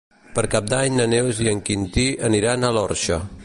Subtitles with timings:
[0.37, 3.25] Per Cap d'Any na Neus i en Quintí aniran a l'Orxa.